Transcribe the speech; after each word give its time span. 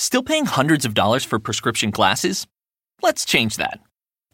Still 0.00 0.22
paying 0.22 0.46
hundreds 0.46 0.86
of 0.86 0.94
dollars 0.94 1.26
for 1.26 1.38
prescription 1.38 1.90
glasses? 1.90 2.46
Let's 3.02 3.26
change 3.26 3.58
that. 3.58 3.80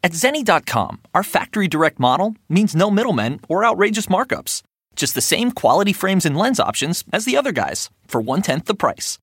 At 0.01 0.13
Zenni.com, 0.13 1.01
our 1.13 1.23
factory 1.23 1.67
direct 1.67 1.99
model 1.99 2.37
means 2.47 2.73
no 2.73 2.89
middlemen 2.89 3.41
or 3.49 3.65
outrageous 3.65 4.05
markups. 4.05 4.61
Just 4.95 5.13
the 5.13 5.19
same 5.19 5.51
quality 5.51 5.91
frames 5.91 6.25
and 6.25 6.37
lens 6.37 6.61
options 6.61 7.03
as 7.11 7.25
the 7.25 7.35
other 7.35 7.51
guys 7.51 7.89
for 8.07 8.21
one 8.21 8.41
tenth 8.41 8.63
the 8.63 8.75
price. 8.75 9.19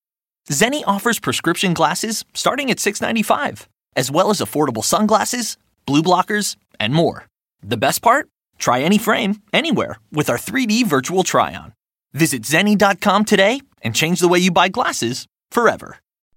Zenni 0.50 0.82
offers 0.86 1.18
prescription 1.18 1.72
glasses 1.72 2.26
starting 2.34 2.70
at 2.70 2.76
$6.95, 2.76 3.64
as 3.96 4.10
well 4.10 4.28
as 4.28 4.40
affordable 4.40 4.84
sunglasses, 4.84 5.56
blue 5.86 6.02
blockers, 6.02 6.56
and 6.78 6.92
more. 6.92 7.24
The 7.62 7.78
best 7.78 8.02
part? 8.02 8.28
Try 8.58 8.82
any 8.82 8.98
frame, 8.98 9.40
anywhere, 9.54 9.96
with 10.12 10.28
our 10.28 10.36
3D 10.36 10.84
virtual 10.84 11.22
try 11.22 11.54
on. 11.54 11.72
Visit 12.12 12.42
Zenni.com 12.42 13.24
today 13.24 13.62
and 13.80 13.94
change 13.94 14.20
the 14.20 14.28
way 14.28 14.40
you 14.40 14.50
buy 14.50 14.68
glasses 14.68 15.26
forever. 15.50 16.00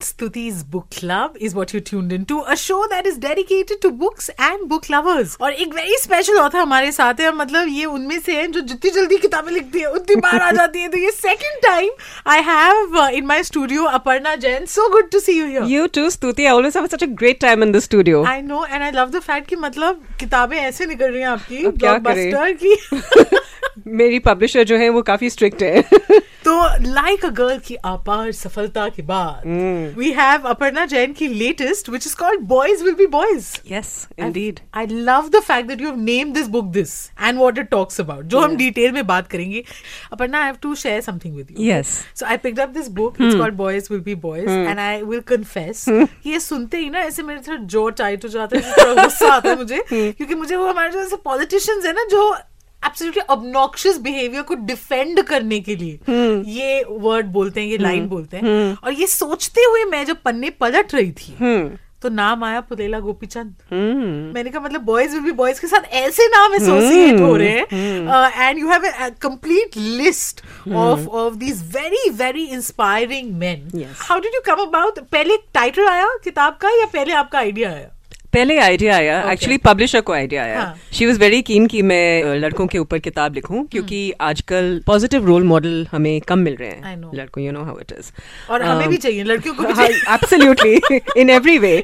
Stuti's 0.00 0.62
Book 0.64 0.88
Club 0.90 1.36
is 1.38 1.54
what 1.54 1.72
you're 1.72 1.82
tuned 1.82 2.12
into, 2.12 2.40
a 2.42 2.56
show 2.56 2.86
that 2.90 3.06
is 3.06 3.18
dedicated 3.18 3.80
to 3.82 3.90
books 3.90 4.30
and 4.38 4.68
book 4.68 4.88
lovers. 4.94 5.36
और 5.40 5.52
एक 5.52 5.74
very 5.74 5.96
special 6.02 6.38
author 6.38 6.58
हमारे 6.58 6.92
साथ 6.92 7.20
है। 7.20 7.32
मतलब 7.36 7.68
ये 7.68 7.84
उनमें 7.84 8.18
से 8.20 8.36
हैं 8.36 8.50
जो 8.52 8.60
जितनी 8.60 8.90
जल्दी 8.90 9.16
किताबें 9.18 9.52
लिखती 9.52 9.80
है 9.80 9.90
उतनी 9.92 10.16
बार 10.16 10.40
आ 10.42 10.50
जाती 10.60 10.80
है। 10.80 10.88
तो 10.88 10.98
ये 10.98 11.10
second 11.10 11.62
time 11.62 11.90
I 12.26 12.40
have 12.48 12.98
in 13.06 13.26
my 13.26 13.42
studio 13.42 13.84
Aparna 13.98 14.34
Jain 14.46 14.66
so 14.66 14.88
good 14.92 15.10
to 15.10 15.20
see 15.20 15.38
you 15.38 15.46
here 15.46 15.68
You 15.74 15.86
too, 15.98 16.06
Stuti. 16.16 16.46
I 16.46 16.54
always 16.56 16.80
have 16.80 16.90
such 16.96 17.06
a 17.08 17.12
great 17.22 17.40
time 17.46 17.66
in 17.68 17.76
the 17.76 17.84
studio. 17.88 18.24
I 18.26 18.42
know 18.42 18.64
and 18.64 18.82
I 18.82 18.90
love 18.90 19.10
the 19.10 19.20
fact 19.20 19.48
कि 19.48 19.56
मतलब 19.56 20.04
किताबें 20.20 20.56
ऐसे 20.58 20.86
निकल 20.86 21.10
रही 21.10 21.20
हैं 21.20 21.28
आपकी 21.28 21.66
blockbuster 21.66 22.52
की। 22.64 23.38
मेरी 23.96 24.18
पब्लिशर 24.18 24.64
जो 24.64 24.76
है 24.76 24.88
वो 24.88 25.02
काफ़ी 25.02 25.30
स्ट्रिक्ट 25.30 25.62
है। 25.62 25.82
तो 26.44 26.52
लाइक 26.82 27.24
अ 27.24 27.28
गर्ल 27.38 27.58
की 27.66 27.74
अपार 27.74 28.30
सफलता 28.32 28.88
के 28.88 29.02
बाद 29.02 29.42
Hmm. 29.90 29.98
We 29.98 30.10
have 30.12 30.48
Aparna 30.48 30.86
Jain 30.86 31.12
की 31.12 31.28
latest 31.28 31.88
which 31.88 32.06
is 32.06 32.16
called 32.16 32.40
boys 32.54 32.84
will 32.84 32.94
be 32.94 33.06
boys 33.16 33.52
yes 33.72 33.92
indeed 34.18 34.60
I 34.80 34.84
love 35.10 35.30
the 35.30 35.42
fact 35.42 35.68
that 35.68 35.80
you 35.80 35.88
have 35.90 36.02
named 36.02 36.36
this 36.36 36.48
book 36.48 36.72
this 36.74 36.96
and 37.28 37.40
what 37.44 37.58
it 37.62 37.70
talks 37.70 38.02
about. 38.04 38.22
जो 38.24 38.40
हम 38.40 38.56
detail 38.56 38.92
में 38.92 39.06
बात 39.06 39.28
करेंगे 39.28 39.64
Aparna, 40.12 40.40
I 40.40 40.46
have 40.46 40.60
to 40.60 40.74
share 40.76 41.00
something 41.02 41.34
with 41.34 41.50
you. 41.50 41.66
Yes. 41.66 41.92
So 42.14 42.26
I 42.26 42.36
picked 42.36 42.58
up 42.58 42.74
this 42.74 42.88
book. 43.00 43.20
It's 43.20 43.36
called 43.36 43.56
Boys 43.56 43.90
Will 43.90 44.04
Be 44.08 44.14
Boys, 44.26 44.48
and 44.48 44.80
I 44.80 45.02
will 45.02 45.22
confess 45.32 45.84
कि 45.88 46.30
ये 46.30 46.40
सुनते 46.40 46.78
ही 46.78 46.90
ना 46.90 47.00
ऐसे 47.00 47.22
मेरे 47.22 47.40
थोड़ा 47.48 47.58
जो 47.74 47.88
टाइट 48.02 48.24
हो 48.24 48.28
जाता 48.28 48.58
है 48.58 48.72
थोड़ा 48.72 49.02
गुस्सा 49.02 49.32
आता 49.32 49.48
है 49.48 49.56
मुझे 49.56 49.82
क्योंकि 49.90 50.34
मुझे 50.34 50.56
वो 50.56 50.66
हमारे 50.66 50.90
जो 50.92 51.00
ऐसे 51.00 51.16
पॉलिटिशियंस 51.24 51.86
है 51.86 51.92
ना 51.92 52.04
जो 52.10 52.22
एब्सोल्युटली 52.86 53.22
obnoxious 53.34 53.98
बिहेवियर 54.02 54.42
को 54.42 54.54
डिफेंड 54.54 55.22
करने 55.22 55.60
के 55.60 55.76
लिए। 55.76 55.98
hmm. 56.08 56.48
ये 56.48 56.84
वर्ड 56.90 57.26
बोलते 57.32 57.60
हैं 57.60 57.68
ये 57.68 57.78
लाइन 57.78 58.00
hmm. 58.00 58.10
बोलते 58.10 58.36
हैं। 58.36 58.42
hmm. 58.44 58.84
और 58.84 58.92
ये 58.92 59.06
सोचते 59.06 59.64
हुए 59.64 59.84
मैं 59.84 60.04
जब 60.06 60.22
पन्ने 60.24 60.50
पलट 60.60 60.94
रही 60.94 61.12
थी 61.12 61.36
तो 62.02 62.08
नाम 62.08 62.44
आया 62.44 62.60
पुलेला 62.60 62.98
गोपीचंद। 63.00 63.54
मैंने 64.34 64.50
कहा 64.50 64.60
मतलब 64.60 64.80
बॉयज़ 64.84 65.12
विल 65.12 65.22
बी 65.22 65.32
बॉयज़ 65.32 65.60
के 65.60 65.66
साथ 65.66 65.88
ऐसे 65.94 66.26
नाम 66.28 66.54
एसोसिएट 66.54 67.20
हो 67.20 67.34
रहे 67.36 67.48
हैं। 67.48 67.66
And 68.38 68.58
you 68.58 68.70
have 68.70 68.86
a 68.88 69.08
complete 69.22 69.76
list 69.76 70.40
of 70.68 71.06
of 71.08 71.34
these 71.34 71.62
very 71.76 72.10
very 72.16 72.44
inspiring 72.46 73.32
man 73.38 73.84
how 73.98 74.20
did 74.20 74.34
you 74.34 74.40
come 74.46 74.62
about 74.62 74.98
पहले 75.02 75.36
टाइटल 75.54 75.88
आया 75.88 76.08
किताब 76.24 76.56
का 76.62 76.70
या 76.80 76.86
पहले 76.86 77.12
आपका 77.14 77.38
आइडिया 77.38 77.70
आया? 77.70 77.90
पहले 78.32 78.58
आइडिया 78.58 78.96
आया 78.96 79.30
एक्चुअली 79.32 79.56
okay. 79.56 79.66
पब्लिशर 79.66 80.00
को 80.00 80.12
आइडिया 80.12 80.42
आया. 80.42 80.74
शी 80.92 81.06
वॉज़ 81.06 81.18
वेरी 81.20 81.40
कीन 81.42 81.66
कि 81.66 81.82
मैं 81.82 82.34
लड़कों 82.34 82.66
के 82.66 82.78
ऊपर 82.78 82.98
किताब 82.98 83.34
लिखूं 83.34 83.64
क्योंकि 83.64 84.08
hmm. 84.10 84.20
आजकल 84.22 84.80
पॉजिटिव 84.86 85.26
रोल 85.26 85.44
मॉडल 85.44 85.86
हमें 85.92 86.20
कम 86.20 86.38
मिल 86.38 86.56
रहे 86.56 86.70
हैं 86.70 86.96
लड़कों 87.14 87.44
you 87.44 87.52
know 87.52 87.62
how 87.64 87.78
it 87.80 87.92
is 87.98 88.10
और 88.50 88.62
हमें 88.62 88.88
भी 88.88 88.96
चाहिए 88.96 89.24
लड़कियों 89.24 89.54
को 89.54 89.62
भी 89.62 89.84
एब्सोल्युटली 90.14 91.00
इन 91.20 91.30
एवरी 91.30 91.58
वे 91.58 91.76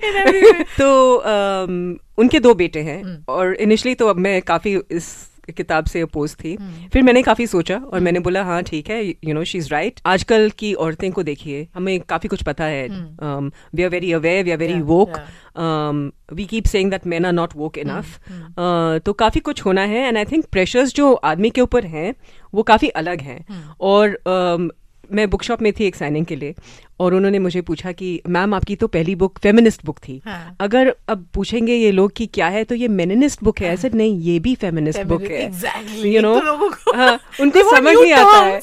तो 0.78 0.90
um, 1.16 2.00
उनके 2.18 2.40
दो 2.40 2.54
बेटे 2.54 2.80
हैं 2.80 3.02
hmm. 3.02 3.28
और 3.28 3.54
इनिशियली 3.54 3.94
तो 3.94 4.08
अब 4.08 4.18
मैं 4.18 4.40
काफ़ी 4.42 4.78
इस 4.90 5.14
किताब 5.48 5.86
से 5.86 6.00
अपोज 6.00 6.34
थी। 6.34 6.56
फिर 6.92 7.02
मैंने 7.02 7.22
काफ़ी 7.22 7.46
सोचा 7.46 7.76
और 7.76 8.00
मैंने 8.00 8.20
बोला 8.20 8.42
हाँ 8.44 8.62
ठीक 8.62 8.90
है 8.90 9.02
you 9.04 9.34
know 9.34 9.44
she 9.44 9.58
is 9.58 9.68
right 9.70 10.00
आजकल 10.06 10.50
की 10.58 10.72
औरतें 10.74 11.10
को 11.12 11.22
देखिए 11.22 11.66
हमें 11.74 11.98
काफ़ी 12.00 12.28
कुछ 12.28 12.42
पता 12.42 12.64
है। 12.64 12.86
We 12.88 13.82
are 13.82 13.90
very 13.90 14.12
aware 14.12 14.44
we 14.44 14.50
are 14.50 14.58
very 14.58 14.80
woke 14.82 15.18
we 16.32 16.44
keep 16.44 16.64
saying 16.66 16.90
that 16.90 17.06
man 17.06 17.26
are 17.26 17.32
not 17.32 17.56
woke 17.56 17.78
enough 17.78 18.18
तो 19.04 19.12
काफ़ी 19.14 19.40
कुछ 19.40 19.64
होना 19.64 19.82
है 19.84 20.06
एंड 20.08 20.16
आई 20.18 20.24
थिंक 20.24 20.44
प्रेशर्स 20.52 20.94
जो 20.94 21.12
आदमी 21.12 21.50
के 21.50 21.60
ऊपर 21.60 21.86
हैं 21.86 22.14
वो 22.54 22.62
काफ़ी 22.62 22.88
अलग 22.98 23.20
हैं। 23.20 23.44
और 23.80 24.18
um, 24.28 24.70
मैं 25.12 25.28
बुक 25.30 25.42
शॉप 25.42 25.62
में 25.62 25.72
थी 25.72 25.84
एक 25.84 25.96
साइनिंग 25.96 26.26
के 26.26 26.36
लिए 26.36 26.54
और 27.00 27.14
उन्होंने 27.14 27.38
मुझे 27.38 27.60
पूछा 27.60 27.90
कि 27.92 28.20
मैम 28.28 28.54
आपकी 28.54 28.74
तो 28.76 28.86
पहली 28.88 29.14
बुक 29.14 29.38
फेमिनिस्ट 29.38 29.84
बुक 29.84 29.98
थी। 29.98 30.20
हाँ. 30.26 30.56
अगर 30.60 30.94
अब 31.08 31.26
पूछेंगे 31.34 31.74
ये 31.74 31.90
लोग 31.92 32.12
कि 32.16 32.26
क्या 32.34 32.46
है 32.48 32.62
तो 32.64 32.74
ये 32.74 32.88
मेनिनिस्ट 32.90 33.42
बुक 33.44 33.58
है। 33.60 33.72
ऐसे 33.72 33.88
हाँ. 33.88 33.96
नहीं 33.96 34.18
ये 34.20 34.38
भी 34.38 34.54
फेमिनिस्ट 34.54 35.02
बुक 35.06 35.22
है। 35.22 35.42
यू 36.04 36.22
नो 36.22 36.34
हाँ, 36.96 37.18
उनको 37.40 37.62
समझ 37.70 37.94
नहीं 37.94 38.12
आता 38.12 38.38
है। 38.38 38.60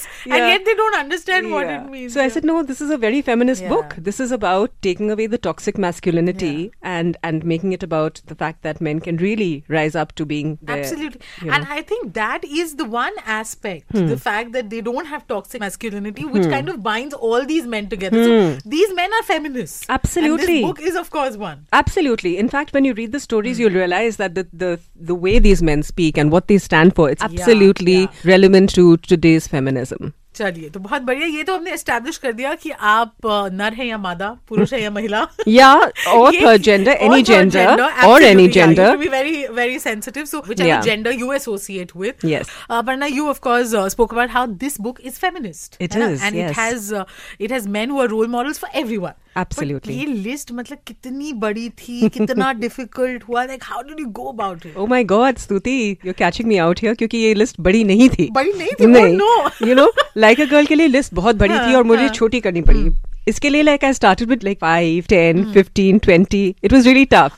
So 2.10 2.20
I 2.20 2.30
said 2.30 2.46
no 2.46 2.62
this 2.64 2.82
is 2.82 2.94
a 2.94 2.96
very 2.96 3.22
feminist 3.22 3.66
book 3.66 3.94
this 4.00 4.22
is 4.22 4.34
about 4.34 4.72
taking 4.84 5.12
away 5.12 5.28
the 5.28 5.40
toxic 5.44 5.80
masculinity 5.80 6.56
and 6.86 7.18
and 7.26 7.44
making 7.44 7.74
it 7.74 7.84
about 7.84 8.20
the 8.32 8.34
fact 8.34 8.64
that 8.64 8.82
men 8.82 9.00
can 9.00 9.20
really 9.20 9.64
rise 9.72 9.98
up 9.98 10.10
to 10.18 10.26
being 10.26 10.58
absolutely 10.70 11.50
and 11.50 11.66
I 11.66 11.82
think 11.92 12.06
that 12.18 12.46
is 12.46 12.76
the 12.78 12.90
one 12.90 13.22
aspect 13.40 13.96
the 13.96 14.18
fact 14.18 14.52
that 14.54 14.66
they 14.66 14.82
don't 14.82 15.06
have 15.08 15.22
toxic 15.30 15.62
masculinity 15.62 16.24
that 16.34 16.46
is 16.46 16.48
the 16.48 16.52
one 16.52 16.70
aspect, 16.70 16.74
Hmm. 16.74 16.74
the 16.74 16.74
fact 16.74 16.74
that 16.74 16.74
they 16.74 16.74
don't 16.74 16.74
have 16.74 16.74
toxic 16.74 16.74
masculinity, 16.74 16.74
which 16.74 16.74
kind 16.74 16.74
of 16.74 16.84
binds 16.84 17.14
all 17.14 17.46
these 17.46 17.66
men 17.68 17.90
together. 17.90 18.24
So 18.24 18.70
these 18.70 18.94
men 18.94 19.14
are 19.14 19.24
feminists. 19.24 19.86
Hmm. 19.86 19.92
Absolutely. 19.92 20.46
this 20.46 20.66
book 20.66 20.82
is, 20.82 20.96
of 20.96 21.10
course, 21.10 21.38
one. 21.38 21.66
Absolutely. 21.72 22.38
In 22.38 22.50
fact, 22.50 22.74
when 22.74 22.86
you 22.86 22.94
read 22.94 23.12
the 23.12 23.20
stories, 23.20 23.58
Hmm. 23.58 23.62
you'll 23.64 23.74
realize 23.74 24.18
that 24.18 24.36
the, 24.36 24.48
the 24.54 24.80
the 24.96 25.16
way 25.16 25.40
these 25.40 25.62
men 25.62 25.84
speak 25.84 26.18
and 26.18 26.32
what 26.32 26.48
they 26.48 26.58
stand 26.58 26.96
for, 26.96 27.10
it's 27.10 27.22
Yeah, 27.22 27.30
absolutely 27.42 27.98
yeah. 28.02 28.08
relevant 28.24 28.74
to 28.76 28.98
today's 28.98 29.48
feminism. 29.48 30.14
चलिए 30.36 30.70
तो 30.70 30.80
बहुत 30.80 31.02
बढ़िया। 31.02 31.28
ये 31.28 31.44
तो 31.44 31.56
हमने 31.56 31.72
establish 31.72 32.18
कर 32.18 32.32
दिया 32.34 32.54
कि 32.54 32.70
आप 32.70 33.14
नर 33.54 33.74
है 33.74 33.88
या 33.88 33.98
मादा 33.98 34.38
पुरुष 34.50 34.74
है 34.74 34.82
या 34.84 34.92
महिला। 34.92 35.28
या 35.48 35.74
और 36.08 36.58
जेंडर 36.58 36.92
एनी 36.92 37.24
जेंडर 37.24 37.82
और 38.06 38.24
any 38.24 38.48
gender 38.48 38.98
be 38.98 39.08
very 39.08 39.46
very 39.48 39.80
sensitive 39.80 40.26
so 40.26 40.44
which 40.48 40.62
gender 40.86 41.12
you 41.12 41.32
associate 41.34 41.92
with 41.98 42.14
yes 42.26 42.48
but 42.72 42.98
now 43.00 43.10
you 43.10 43.28
of 43.28 43.40
course 43.40 43.76
spoke 43.92 44.14
about 44.14 44.30
how 44.30 44.46
this 44.46 44.82
book 44.82 45.02
is 45.02 45.14
feminist 45.14 45.82
it 45.82 45.96
is 45.96 46.24
and 46.24 46.36
it 46.36 46.58
has 46.60 46.94
it 47.42 47.52
has 47.52 47.70
men 47.70 47.92
who 47.92 48.02
are 48.02 48.08
role 48.08 48.28
models 48.28 48.60
for 48.60 48.80
everyone 48.80 49.12
Absolutely. 49.38 49.90
ये 49.90 50.06
list 50.06 50.52
मतलब 50.52 50.78
कितनी 50.88 51.32
बड़ी 51.34 51.70
थी 51.70 52.10
कितना 52.10 52.54
difficult 52.64 53.24
हुआ 53.24 53.44
like 53.44 53.64
how 53.64 53.82
did 53.82 54.00
you 54.00 54.06
go 54.06 54.24
about 54.24 54.66
it 54.66 54.78
oh 54.78 54.86
my 54.88 55.04
god 55.04 55.38
Stuti 55.38 55.98
you 56.06 56.10
are 56.10 56.14
catching 56.14 56.48
me 56.48 56.58
out 56.58 56.80
here 56.80 56.94
क्योंकि 56.94 57.18
ये 57.18 57.34
list 57.34 57.56
बड़ी 57.60 57.84
नहीं 57.84 58.10
थी। 58.10 58.30
बड़ी 58.32 58.54
नहीं 58.54 58.72
थी? 58.72 58.86
No 58.88 59.68
you 59.68 59.76
know 59.76 59.92
like 60.24 60.42
a 60.42 60.46
girl 60.52 60.66
के 60.66 60.76
लिए 60.76 60.88
लिस्ट 60.88 61.14
बहुत 61.14 61.36
बड़ी 61.36 61.54
हाँ, 61.54 61.70
थी 61.70 61.76
और 61.76 61.84
मुझे 61.84 62.02
हाँ. 62.02 62.14
छोटी 62.14 62.40
करनी 62.40 62.62
पड़ी 62.62 62.90
इसके 63.28 63.50
लिए 63.50 63.62
like 63.64 63.84
I 63.86 63.94
started 63.94 64.30
with 64.30 64.44
like 64.44 64.58
five 64.62 65.04
ten 65.10 65.44
fifteen 65.54 66.00
twenty 66.06 66.44
it 66.64 66.74
was 66.74 66.88
really 66.88 67.06
tough 67.14 67.38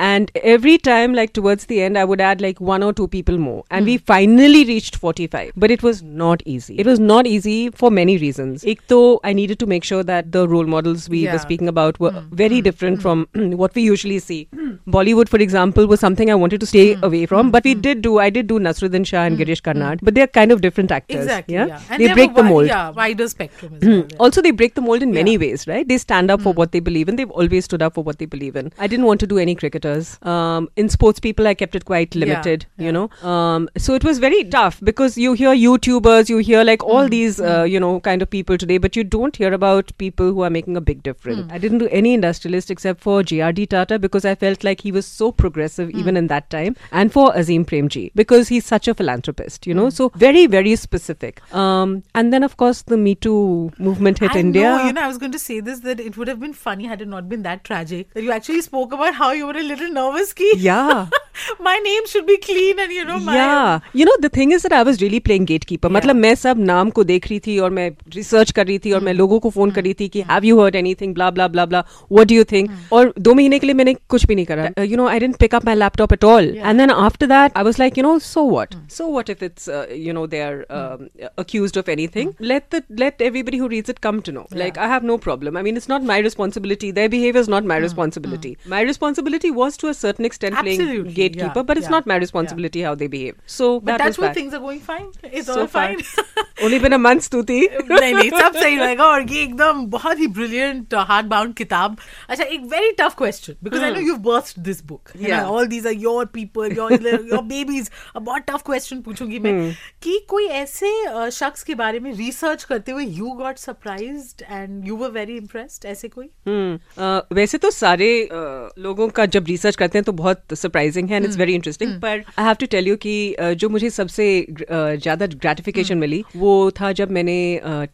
and 0.00 0.30
every 0.44 0.76
time 0.84 1.14
like 1.14 1.30
towards 1.34 1.66
the 1.68 1.72
end 1.72 1.98
I 1.98 2.04
would 2.04 2.20
add 2.20 2.40
like 2.42 2.62
one 2.62 2.82
or 2.82 2.92
two 2.94 3.06
people 3.14 3.38
more 3.38 3.76
and 3.76 3.86
we 3.86 3.96
finally 4.08 4.62
reached 4.64 4.96
forty 5.00 5.26
five 5.32 5.52
but 5.58 5.70
it 5.70 5.84
was 5.84 6.00
not 6.04 6.42
easy 6.46 6.74
it 6.74 6.86
was 6.86 7.00
not 7.00 7.26
easy 7.26 7.58
for 7.80 7.90
many 8.00 8.16
reason 8.16 8.56
एक 8.66 8.80
तो 8.88 9.00
I 9.24 9.34
needed 9.34 9.56
to 9.58 9.66
make 9.66 9.84
sure 9.84 10.04
that 10.04 10.26
the 10.26 10.46
role 10.50 10.66
models 10.76 11.08
we 11.10 11.26
were 11.26 11.38
speaking 11.38 11.68
about 11.68 12.00
were 12.00 12.22
very 12.34 12.62
different 12.62 13.00
from 13.00 13.26
what 13.36 13.76
we 13.76 13.84
usually 13.84 14.20
see 14.20 14.44
Bollywood 14.88 15.28
for 15.28 15.42
example 15.42 15.86
was 15.86 15.98
something 15.98 16.30
I 16.30 16.36
wanted 16.36 16.60
to 16.60 16.66
stay 16.66 16.92
away 17.04 17.24
from 17.26 17.50
but 17.50 17.66
we 17.66 17.74
did 17.74 18.02
do 18.02 18.18
I 18.18 18.30
did 18.30 18.46
do 18.46 18.58
Naseeruddin 18.60 19.06
Shah 19.06 19.24
and 19.28 19.38
Girish 19.38 19.62
Karnad, 19.62 20.00
but 20.02 20.14
they 20.14 20.22
are 20.22 20.32
kind 20.38 20.52
of 20.52 20.60
different 20.60 20.92
actors. 20.92 21.22
Exactly. 21.22 21.54
Yeah, 21.54 21.66
yeah. 21.66 21.98
they 21.98 22.12
break 22.12 22.34
the 22.34 22.42
mold. 22.42 22.66
Yeah, 22.66 22.90
wider 22.90 23.28
spectrum. 23.28 23.76
Well, 23.80 23.92
yeah. 23.92 24.16
Also, 24.18 24.42
they 24.42 24.52
break 24.52 24.74
the 24.74 24.80
mold 24.82 24.99
in 25.02 25.12
many 25.12 25.32
Yeah. 25.32 25.38
ways, 25.38 25.66
right? 25.66 25.86
They 25.86 25.98
stand 25.98 26.30
up 26.30 26.42
for 26.42 26.52
what 26.52 26.72
they 26.72 26.80
believe 26.80 27.08
in. 27.08 27.16
They've 27.16 27.30
always 27.30 27.64
stood 27.64 27.82
up 27.82 27.94
for 27.94 28.04
what 28.04 28.18
they 28.18 28.26
believe 28.26 28.56
in. 28.56 28.72
I 28.78 28.86
didn't 28.86 29.06
want 29.06 29.20
to 29.20 29.26
do 29.26 29.38
any 29.38 29.54
cricketers. 29.54 30.18
Um, 30.22 30.68
in 30.76 30.88
sports 30.88 31.20
people, 31.20 31.46
I 31.46 31.54
kept 31.54 31.74
it 31.74 31.84
quite 31.84 32.14
limited, 32.14 32.66
you 32.78 32.92
know. 32.92 33.08
Um, 33.22 33.68
so 33.76 33.94
it 33.94 34.04
was 34.04 34.18
very 34.18 34.44
tough 34.44 34.80
because 34.82 35.16
you 35.18 35.32
hear 35.34 35.50
YouTubers, 35.50 36.28
you 36.28 36.38
hear 36.38 36.64
like 36.64 36.82
all 36.84 37.08
these, 37.08 37.40
uh, 37.40 37.62
you 37.62 37.80
know, 37.80 38.00
kind 38.00 38.22
of 38.22 38.30
people 38.30 38.58
today, 38.58 38.78
but 38.78 38.96
you 38.96 39.04
don't 39.04 39.36
hear 39.36 39.52
about 39.52 39.92
people 39.98 40.32
who 40.32 40.42
are 40.42 40.50
making 40.50 40.76
a 40.76 40.80
big 40.80 41.02
difference. 41.02 41.50
I 41.52 41.58
didn't 41.58 41.78
do 41.78 41.88
any 41.88 42.14
industrialist 42.14 42.70
except 42.70 43.00
for 43.00 43.22
J.R.D. 43.22 43.66
Tata 43.66 43.98
because 43.98 44.24
I 44.24 44.34
felt 44.34 44.64
like 44.64 44.80
he 44.80 44.92
was 44.92 45.06
so 45.06 45.32
progressive 45.32 45.90
even 45.90 46.16
in 46.16 46.26
that 46.28 46.50
time, 46.50 46.76
and 46.92 47.12
for 47.12 47.32
Azim 47.36 47.64
Premji 47.64 48.10
because 48.14 48.48
he's 48.48 48.64
such 48.64 48.88
a 48.88 48.94
philanthropist, 48.94 49.66
you 49.66 49.74
know. 49.74 49.90
So 49.90 50.10
very, 50.14 50.46
very 50.46 50.76
specific. 50.76 51.40
Um, 51.54 52.02
and 52.14 52.32
then 52.32 52.42
of 52.42 52.56
course 52.56 52.82
the 52.82 52.96
Me 52.96 53.14
Too 53.14 53.70
movement 53.78 54.18
hit 54.18 54.34
I 54.34 54.38
India. 54.40 54.89
You 54.90 54.94
know, 54.94 55.02
I 55.02 55.06
was 55.06 55.18
going 55.18 55.30
to 55.30 55.38
say 55.38 55.60
this 55.60 55.80
that 55.80 56.00
it 56.00 56.16
would 56.16 56.26
have 56.26 56.40
been 56.40 56.52
funny 56.52 56.86
had 56.86 57.00
it 57.00 57.06
not 57.06 57.28
been 57.28 57.42
that 57.42 57.62
tragic 57.62 58.12
that 58.12 58.24
you 58.24 58.32
actually 58.32 58.60
spoke 58.60 58.92
about 58.92 59.14
how 59.14 59.30
you 59.30 59.46
were 59.46 59.56
a 59.56 59.62
little 59.62 59.88
nervous. 59.88 60.32
Ki 60.32 60.52
Yeah. 60.56 61.06
my 61.67 61.75
name 61.85 62.05
should 62.07 62.25
be 62.25 62.37
clean 62.37 62.79
and 62.79 62.91
you 62.91 63.05
know 63.05 63.19
my 63.19 63.35
yeah 63.35 63.79
you 63.93 64.05
know 64.09 64.15
the 64.25 64.29
thing 64.37 64.51
is 64.57 64.63
that 64.63 64.73
I 64.73 64.83
was 64.89 65.01
really 65.01 65.19
playing 65.27 65.45
gatekeeper 65.51 65.89
मतलब 65.91 66.15
मैं 66.15 66.33
सब 66.43 66.59
नाम 66.65 66.89
को 66.97 67.03
देख 67.03 67.27
रही 67.29 67.39
थी 67.47 67.57
और 67.59 67.69
मैं 67.77 67.89
रिसर्च 68.15 68.51
कर 68.59 68.67
रही 68.67 68.79
थी 68.85 68.91
और 68.93 69.01
मैं 69.07 69.13
लोगों 69.13 69.39
को 69.39 69.49
फोन 69.57 69.71
कर 69.71 69.83
रही 69.83 69.93
थी 69.99 70.07
कि 70.15 70.21
have 70.31 70.45
you 70.45 70.61
heard 70.61 70.75
anything 70.75 71.13
blah 71.15 71.29
blah 71.37 71.47
blah 71.47 71.65
blah 71.65 71.83
what 72.11 72.27
do 72.27 72.35
you 72.35 72.43
think 72.51 72.69
और 72.93 73.13
दो 73.19 73.33
महीने 73.33 73.59
के 73.59 73.67
लिए 73.67 73.73
मैंने 73.81 73.93
कुछ 74.09 74.25
भी 74.25 74.35
नहीं 74.35 74.45
करा 74.45 74.69
you 74.83 74.97
know 74.97 75.07
I 75.07 75.19
didn't 75.19 75.37
pick 75.39 75.55
up 75.55 75.65
my 75.65 75.75
laptop 75.75 76.13
at 76.13 76.23
all 76.25 76.53
and 76.57 76.79
then 76.79 76.91
after 76.91 77.27
that 77.27 77.57
I 77.57 77.63
was 77.63 77.79
like 77.79 77.97
you 77.97 78.03
know 78.03 78.17
so 78.29 78.49
what 78.49 78.75
so 78.97 79.11
what 79.11 79.29
if 79.29 79.43
it's 79.43 79.69
you 80.05 80.13
know 80.15 80.25
they 80.31 80.41
are 80.41 80.65
um, 80.77 81.09
accused 81.43 81.77
of 81.81 81.89
anything 81.89 82.31
let 82.51 82.69
the 82.71 82.81
let 83.03 83.21
everybody 83.27 83.57
who 83.63 83.67
reads 83.73 83.93
it 83.93 84.01
come 84.05 84.21
to 84.27 84.33
know 84.37 84.45
like 84.61 84.77
i 84.85 84.87
have 84.93 85.07
no 85.09 85.17
problem 85.25 85.57
i 85.61 85.63
mean 85.67 85.79
it's 85.81 85.89
not 85.93 86.07
my 86.09 86.17
responsibility 86.27 86.91
their 86.99 87.11
behavior 87.15 87.43
is 87.45 87.51
not 87.55 87.69
my 87.73 87.77
responsibility 87.85 88.51
my 88.75 88.81
responsibility 88.89 89.51
was 89.61 89.77
to 89.83 89.91
a 89.93 89.95
certain 90.01 90.29
extent 90.31 90.59
playing 90.59 90.81
Absolutely, 90.81 91.13
Gatekeeper 91.40 91.62
yeah, 91.62 91.68
but 91.72 91.82
it's 91.82 91.88
yeah, 91.88 91.96
not 91.96 92.10
my 92.12 92.18
responsibility 92.24 92.84
how 92.88 92.94
they 93.02 93.10
behave. 93.16 93.36
So 93.56 93.70
but 93.80 94.02
that's 94.04 94.22
was 94.24 94.34
things 94.38 94.56
are 94.58 94.62
going 94.64 94.80
fine. 94.88 95.10
It's 95.32 95.52
so 95.52 95.60
all 95.60 95.66
fine. 95.76 96.04
Only 96.64 96.78
been 96.80 96.96
a 96.96 97.00
month 97.02 97.26
stuti. 97.26 97.58
नहीं 97.90 98.14
नहीं 98.14 98.30
सब 98.30 98.56
सही 98.56 98.76
रहेगा। 98.76 99.04
और 99.04 99.30
ये 99.32 99.42
एकदम 99.42 99.84
बहुत 99.90 100.18
ही 100.18 100.26
brilliant 100.38 100.94
hard 101.10 101.26
bound 101.26 101.54
किताब। 101.54 101.96
अच्छा 102.28 102.44
एक 102.44 102.64
very 102.72 102.92
tough 103.00 103.14
question 103.18 103.54
because 103.64 103.82
I 103.82 103.90
know 103.90 104.00
you 104.00 104.16
burst 104.30 104.58
this 104.58 104.84
book 104.84 104.98
Yeah. 105.20 105.42
All 105.44 105.66
these 105.66 105.86
are 105.86 105.92
your 105.92 106.26
people 106.34 106.76
your 106.76 106.92
your 106.92 107.42
babies 107.42 107.90
बहुत 108.16 108.42
टफ 108.48 108.62
क्वेश्चन 108.66 109.00
पूछूँगी 109.02 109.38
मैं 109.38 109.54
कि 110.02 110.18
कोई 110.28 110.46
ऐसे 110.60 110.90
शख्स 111.30 111.62
के 111.62 111.74
बारे 111.74 112.00
में 112.00 112.12
रिसर्च 112.16 112.64
करते 112.64 112.92
हुए 112.92 113.04
you 113.04 113.30
got 113.40 113.58
surprised 113.58 114.42
and 114.50 114.86
you 114.88 114.96
were 114.96 115.10
very 115.10 115.36
impressed 115.36 115.84
ऐसे 115.86 116.08
कोई? 116.08 116.26
हम्म 116.48 117.34
वैसे 117.34 117.58
तो 117.58 117.70
सारे 117.70 118.28
लोगों 118.32 119.08
का 119.08 119.26
जब 119.36 119.46
रिसर्च 119.48 119.76
करते 119.76 119.98
हैं 119.98 120.04
तो 120.04 120.12
बहुत 120.12 120.54
सरप्राइजिंग 120.54 121.08
है 121.10 121.16
एंड 121.16 121.29
इट्स 121.30 121.38
वेरी 121.38 121.54
इंटरेस्टिंग 121.54 121.92
पर 122.02 122.22
I 122.38 122.44
have 122.46 122.54
to 122.60 122.66
tell 122.70 122.88
you 122.88 122.96
कि 122.98 123.14
जो 123.56 123.68
मुझे 123.70 123.90
सबसे 123.92 124.26
ज़्यादा 124.52 125.26
ग्रेटिफिकेशन 125.28 125.98
मिली 125.98 126.22
वो 126.36 126.54
था 126.80 126.92
जब 126.94 127.10
मैंने 127.12 127.38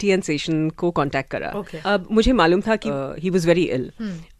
टी 0.00 0.10
एन 0.10 0.20
सेशन 0.22 0.68
को 0.76 0.90
कांटेक्ट 0.92 1.30
करा। 1.30 1.52
अब 1.86 2.06
मुझे 2.12 2.32
मालूम 2.34 2.60
था 2.60 2.76
कि 2.78 2.90
ही 3.22 3.30
वॉज़ 3.30 3.46
वेरी 3.48 3.62
इल 3.76 3.90